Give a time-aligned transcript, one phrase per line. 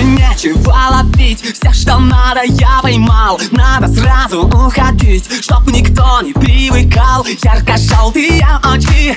[0.00, 3.40] больше нечего ловить Все, что надо, я поймал.
[3.50, 7.26] Надо сразу уходить Чтоб никто не привыкал.
[7.42, 9.16] Ярко-желтые очки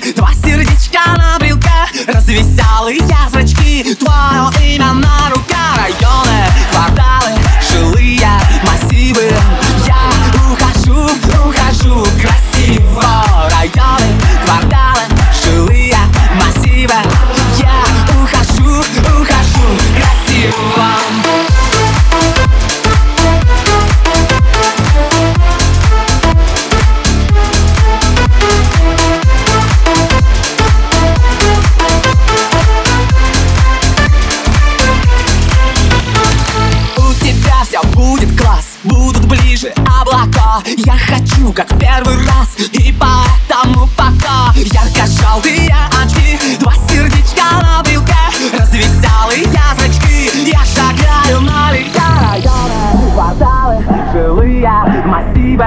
[40.66, 46.58] Я хочу, как в первый раз И поэтому пока Ярко-желтые очки.
[46.60, 48.14] Два сердечка на брелке
[48.58, 49.46] Развеселые
[49.78, 53.84] зрачки Я шагаю налегке Районы, кварталы,
[54.14, 54.70] жилые
[55.06, 55.66] массивы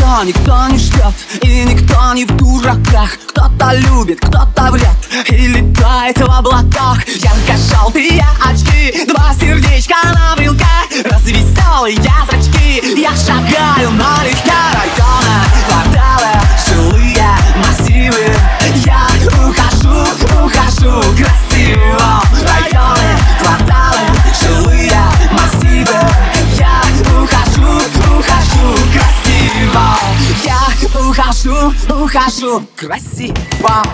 [0.00, 3.18] Все, никто не ждет И никто не в дураках.
[3.28, 7.06] Кто-то любит, кто-то врет И летает в облаках.
[7.06, 10.64] Ярко-желтые очки Два сердечка на брелке
[11.04, 12.19] Развеселые зрачки
[31.90, 33.84] ухожу красиво